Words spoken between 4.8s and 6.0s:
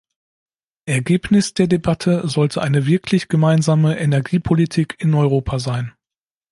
in Europa sein.